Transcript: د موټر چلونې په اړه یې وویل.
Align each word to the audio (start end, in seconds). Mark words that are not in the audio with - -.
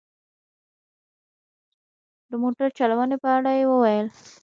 د 2.29 2.31
موټر 2.43 2.67
چلونې 2.77 3.17
په 3.23 3.27
اړه 3.37 3.51
یې 3.59 3.65
وویل. 3.71 4.07